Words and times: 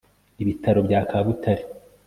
ibitaro 0.41 0.79
bya 0.87 1.01
kabutare 1.09 1.63